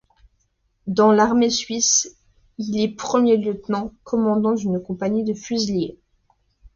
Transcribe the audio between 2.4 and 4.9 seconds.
il est premier-lieutenant, commandant d'une